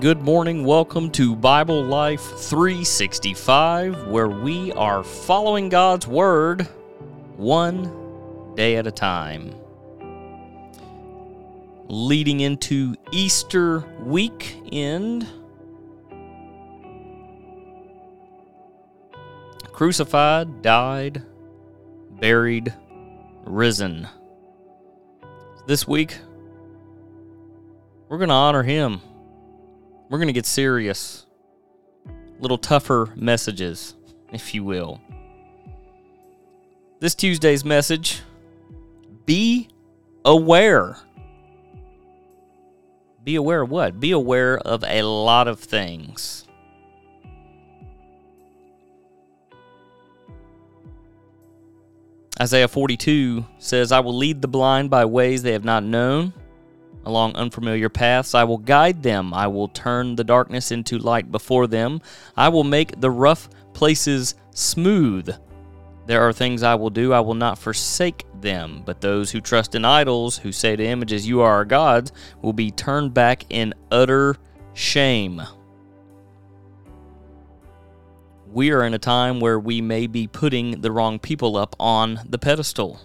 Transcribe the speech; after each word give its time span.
good 0.00 0.20
morning. 0.20 0.62
Welcome 0.64 1.10
to 1.12 1.34
Bible 1.34 1.82
Life 1.82 2.20
365, 2.20 4.08
where 4.08 4.28
we 4.28 4.70
are 4.72 5.02
following 5.02 5.70
God's 5.70 6.06
Word 6.06 6.62
one 7.36 8.54
day 8.56 8.76
at 8.76 8.86
a 8.86 8.90
time. 8.90 9.54
Leading 11.88 12.40
into 12.40 12.94
Easter 13.10 13.78
weekend, 14.00 15.26
crucified, 19.72 20.60
died, 20.60 21.22
buried, 22.10 22.74
risen. 23.44 24.06
This 25.66 25.88
week, 25.88 26.18
we're 28.10 28.18
going 28.18 28.28
to 28.28 28.34
honor 28.34 28.62
him. 28.62 29.00
We're 30.08 30.18
going 30.18 30.28
to 30.28 30.32
get 30.32 30.46
serious. 30.46 31.26
Little 32.38 32.58
tougher 32.58 33.12
messages, 33.16 33.94
if 34.32 34.54
you 34.54 34.62
will. 34.62 35.00
This 37.00 37.14
Tuesday's 37.14 37.64
message 37.64 38.22
be 39.24 39.68
aware. 40.24 40.96
Be 43.24 43.34
aware 43.34 43.62
of 43.62 43.70
what? 43.70 43.98
Be 43.98 44.12
aware 44.12 44.58
of 44.58 44.84
a 44.86 45.02
lot 45.02 45.48
of 45.48 45.58
things. 45.58 46.44
Isaiah 52.40 52.68
42 52.68 53.44
says, 53.58 53.90
I 53.90 54.00
will 54.00 54.16
lead 54.16 54.42
the 54.42 54.48
blind 54.48 54.90
by 54.90 55.06
ways 55.06 55.42
they 55.42 55.52
have 55.52 55.64
not 55.64 55.82
known 55.82 56.34
along 57.06 57.36
unfamiliar 57.36 57.88
paths. 57.88 58.34
I 58.34 58.44
will 58.44 58.58
guide 58.58 59.02
them. 59.02 59.32
I 59.32 59.46
will 59.46 59.68
turn 59.68 60.16
the 60.16 60.24
darkness 60.24 60.70
into 60.70 60.98
light 60.98 61.32
before 61.32 61.66
them. 61.66 62.02
I 62.36 62.50
will 62.50 62.64
make 62.64 63.00
the 63.00 63.10
rough 63.10 63.48
places 63.72 64.34
smooth. 64.50 65.34
There 66.06 66.20
are 66.22 66.32
things 66.32 66.62
I 66.62 66.74
will 66.74 66.90
do. 66.90 67.12
I 67.12 67.20
will 67.20 67.34
not 67.34 67.58
forsake 67.58 68.26
them. 68.40 68.82
But 68.84 69.00
those 69.00 69.30
who 69.30 69.40
trust 69.40 69.74
in 69.74 69.84
idols, 69.84 70.38
who 70.38 70.52
say 70.52 70.76
to 70.76 70.84
images, 70.84 71.26
You 71.26 71.40
are 71.40 71.52
our 71.52 71.64
gods, 71.64 72.12
will 72.42 72.52
be 72.52 72.70
turned 72.70 73.14
back 73.14 73.44
in 73.50 73.72
utter 73.90 74.36
shame. 74.74 75.42
We 78.52 78.70
are 78.70 78.84
in 78.84 78.94
a 78.94 78.98
time 78.98 79.40
where 79.40 79.58
we 79.58 79.80
may 79.80 80.06
be 80.06 80.26
putting 80.26 80.80
the 80.80 80.92
wrong 80.92 81.18
people 81.18 81.56
up 81.56 81.76
on 81.78 82.20
the 82.28 82.38
pedestal. 82.38 83.00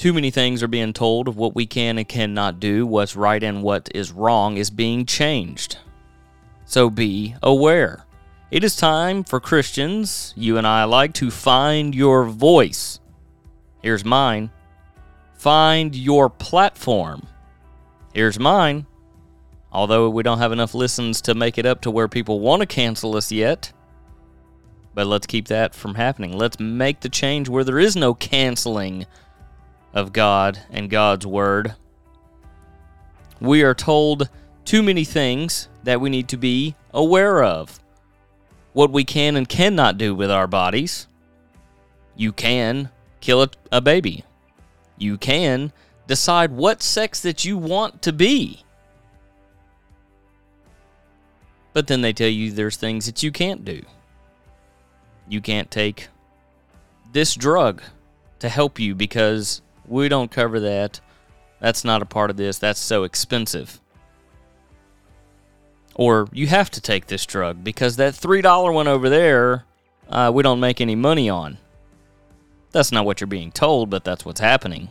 Too 0.00 0.14
many 0.14 0.30
things 0.30 0.62
are 0.62 0.66
being 0.66 0.94
told 0.94 1.28
of 1.28 1.36
what 1.36 1.54
we 1.54 1.66
can 1.66 1.98
and 1.98 2.08
cannot 2.08 2.58
do, 2.58 2.86
what's 2.86 3.14
right 3.14 3.42
and 3.42 3.62
what 3.62 3.90
is 3.94 4.12
wrong 4.12 4.56
is 4.56 4.70
being 4.70 5.04
changed. 5.04 5.76
So 6.64 6.88
be 6.88 7.34
aware. 7.42 8.06
It 8.50 8.64
is 8.64 8.76
time 8.76 9.24
for 9.24 9.40
Christians, 9.40 10.32
you 10.38 10.56
and 10.56 10.66
I 10.66 10.84
alike, 10.84 11.12
to 11.16 11.30
find 11.30 11.94
your 11.94 12.24
voice. 12.24 12.98
Here's 13.82 14.02
mine. 14.02 14.48
Find 15.34 15.94
your 15.94 16.30
platform. 16.30 17.26
Here's 18.14 18.38
mine. 18.38 18.86
Although 19.70 20.08
we 20.08 20.22
don't 20.22 20.38
have 20.38 20.52
enough 20.52 20.72
listens 20.72 21.20
to 21.20 21.34
make 21.34 21.58
it 21.58 21.66
up 21.66 21.82
to 21.82 21.90
where 21.90 22.08
people 22.08 22.40
want 22.40 22.60
to 22.60 22.66
cancel 22.66 23.18
us 23.18 23.30
yet. 23.30 23.70
But 24.94 25.08
let's 25.08 25.26
keep 25.26 25.48
that 25.48 25.74
from 25.74 25.94
happening. 25.94 26.38
Let's 26.38 26.58
make 26.58 27.00
the 27.00 27.10
change 27.10 27.50
where 27.50 27.64
there 27.64 27.78
is 27.78 27.96
no 27.96 28.14
canceling 28.14 29.04
of 29.92 30.12
God 30.12 30.58
and 30.70 30.90
God's 30.90 31.26
Word. 31.26 31.74
We 33.40 33.62
are 33.62 33.74
told 33.74 34.28
too 34.64 34.82
many 34.82 35.04
things 35.04 35.68
that 35.84 36.00
we 36.00 36.10
need 36.10 36.28
to 36.28 36.36
be 36.36 36.74
aware 36.92 37.42
of. 37.42 37.80
What 38.72 38.92
we 38.92 39.04
can 39.04 39.36
and 39.36 39.48
cannot 39.48 39.98
do 39.98 40.14
with 40.14 40.30
our 40.30 40.46
bodies. 40.46 41.06
You 42.14 42.32
can 42.32 42.90
kill 43.20 43.42
a, 43.42 43.50
a 43.72 43.80
baby. 43.80 44.24
You 44.96 45.16
can 45.16 45.72
decide 46.06 46.52
what 46.52 46.82
sex 46.82 47.20
that 47.20 47.44
you 47.44 47.56
want 47.56 48.02
to 48.02 48.12
be. 48.12 48.64
But 51.72 51.86
then 51.86 52.00
they 52.00 52.12
tell 52.12 52.28
you 52.28 52.50
there's 52.50 52.76
things 52.76 53.06
that 53.06 53.22
you 53.22 53.32
can't 53.32 53.64
do. 53.64 53.82
You 55.28 55.40
can't 55.40 55.70
take 55.70 56.08
this 57.12 57.34
drug 57.34 57.82
to 58.40 58.48
help 58.48 58.78
you 58.78 58.94
because 58.94 59.62
we 59.90 60.08
don't 60.08 60.30
cover 60.30 60.60
that. 60.60 61.00
That's 61.58 61.84
not 61.84 62.00
a 62.00 62.06
part 62.06 62.30
of 62.30 62.36
this. 62.36 62.58
That's 62.58 62.80
so 62.80 63.02
expensive. 63.02 63.80
Or 65.94 66.28
you 66.32 66.46
have 66.46 66.70
to 66.70 66.80
take 66.80 67.06
this 67.06 67.26
drug 67.26 67.62
because 67.62 67.96
that 67.96 68.14
$3 68.14 68.72
one 68.72 68.88
over 68.88 69.10
there, 69.10 69.64
uh, 70.08 70.30
we 70.32 70.42
don't 70.42 70.60
make 70.60 70.80
any 70.80 70.94
money 70.94 71.28
on. 71.28 71.58
That's 72.70 72.92
not 72.92 73.04
what 73.04 73.20
you're 73.20 73.28
being 73.28 73.50
told, 73.50 73.90
but 73.90 74.04
that's 74.04 74.24
what's 74.24 74.40
happening. 74.40 74.88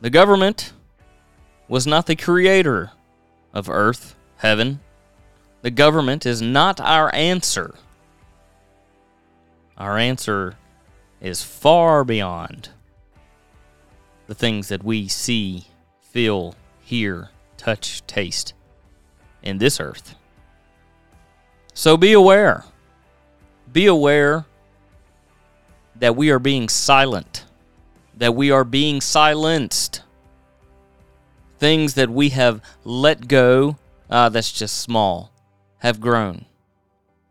The 0.00 0.10
government 0.10 0.72
was 1.68 1.86
not 1.86 2.06
the 2.06 2.16
creator 2.16 2.90
of 3.52 3.68
earth, 3.68 4.16
heaven. 4.38 4.80
The 5.62 5.70
government 5.70 6.26
is 6.26 6.40
not 6.40 6.80
our 6.80 7.14
answer. 7.14 7.74
Our 9.76 9.98
answer 9.98 10.56
is 11.20 11.42
far 11.42 12.04
beyond 12.04 12.70
the 14.26 14.34
things 14.34 14.68
that 14.68 14.82
we 14.82 15.08
see, 15.08 15.66
feel, 16.00 16.54
hear, 16.80 17.30
touch, 17.56 18.06
taste 18.06 18.54
in 19.42 19.58
this 19.58 19.80
earth. 19.80 20.14
So 21.74 21.96
be 21.96 22.12
aware. 22.12 22.64
Be 23.72 23.86
aware 23.86 24.46
that 25.96 26.16
we 26.16 26.30
are 26.30 26.38
being 26.38 26.68
silent, 26.68 27.44
that 28.16 28.34
we 28.34 28.50
are 28.50 28.64
being 28.64 29.00
silenced. 29.00 30.02
Things 31.58 31.94
that 31.94 32.10
we 32.10 32.30
have 32.30 32.60
let 32.84 33.28
go, 33.28 33.76
uh, 34.10 34.28
that's 34.28 34.52
just 34.52 34.78
small, 34.80 35.32
have 35.78 36.00
grown. 36.00 36.44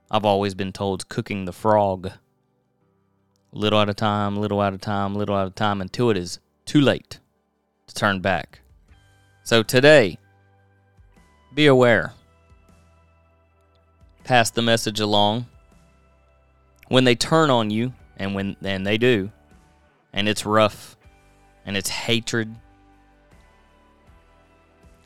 I've 0.09 0.25
always 0.25 0.53
been 0.53 0.72
told 0.72 1.09
cooking 1.09 1.46
the 1.46 1.53
frog 1.53 2.12
little 3.55 3.79
at 3.79 3.89
a 3.89 3.93
time, 3.93 4.35
little 4.35 4.61
at 4.61 4.73
a 4.73 4.77
time, 4.77 5.16
little 5.16 5.38
at 5.38 5.47
a 5.47 5.51
time 5.51 5.81
until 5.81 6.09
it 6.09 6.17
is 6.17 6.39
too 6.66 6.81
late 6.81 7.19
to 7.88 7.95
turn 7.95 8.19
back. 8.19 8.59
So 9.43 9.63
today, 9.63 10.19
be 11.53 11.66
aware. 11.66 12.13
Pass 14.25 14.51
the 14.51 14.61
message 14.61 14.99
along. 14.99 15.47
When 16.89 17.05
they 17.05 17.16
turn 17.16 17.49
on 17.49 17.71
you, 17.71 17.93
and 18.17 18.35
when 18.35 18.57
and 18.61 18.85
they 18.85 18.97
do, 18.97 19.31
and 20.13 20.27
it's 20.27 20.45
rough, 20.45 20.97
and 21.66 21.77
it's 21.77 21.89
hatred, 21.89 22.53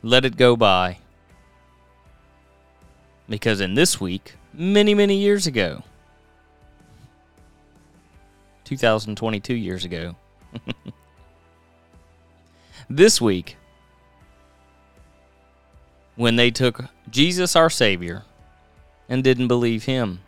let 0.02 0.24
it 0.24 0.36
go 0.36 0.56
by. 0.56 0.98
Because 3.28 3.60
in 3.60 3.74
this 3.74 4.00
week, 4.00 4.34
many, 4.52 4.94
many 4.94 5.16
years 5.16 5.46
ago, 5.46 5.84
2022 8.70 9.52
years 9.52 9.84
ago. 9.84 10.14
this 12.88 13.20
week, 13.20 13.56
when 16.14 16.36
they 16.36 16.52
took 16.52 16.84
Jesus, 17.10 17.56
our 17.56 17.68
Savior, 17.68 18.22
and 19.08 19.24
didn't 19.24 19.48
believe 19.48 19.86
him, 19.86 20.20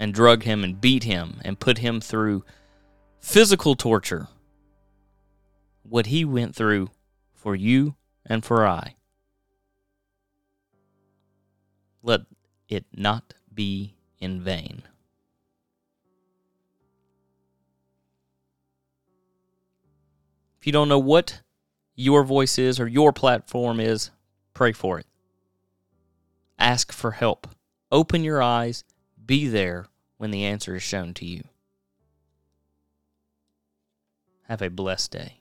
and 0.00 0.12
drug 0.12 0.42
him 0.42 0.64
and 0.64 0.80
beat 0.80 1.04
him 1.04 1.40
and 1.44 1.60
put 1.60 1.78
him 1.78 2.00
through 2.00 2.44
physical 3.20 3.76
torture, 3.76 4.26
what 5.84 6.06
he 6.06 6.24
went 6.24 6.56
through 6.56 6.90
for 7.32 7.54
you 7.54 7.94
and 8.26 8.44
for 8.44 8.66
I. 8.66 8.96
Let 12.02 12.22
it 12.68 12.86
not 12.92 13.34
be 13.54 13.94
in 14.18 14.40
vain. 14.40 14.82
If 20.60 20.66
you 20.66 20.72
don't 20.72 20.88
know 20.88 20.98
what 20.98 21.42
your 21.94 22.24
voice 22.24 22.58
is 22.58 22.80
or 22.80 22.86
your 22.86 23.12
platform 23.12 23.80
is, 23.80 24.10
pray 24.54 24.72
for 24.72 24.98
it. 24.98 25.06
Ask 26.58 26.92
for 26.92 27.12
help. 27.12 27.48
Open 27.92 28.24
your 28.24 28.42
eyes. 28.42 28.84
Be 29.24 29.48
there 29.48 29.86
when 30.16 30.30
the 30.30 30.44
answer 30.44 30.74
is 30.74 30.82
shown 30.82 31.14
to 31.14 31.24
you. 31.24 31.44
Have 34.48 34.62
a 34.62 34.70
blessed 34.70 35.12
day. 35.12 35.40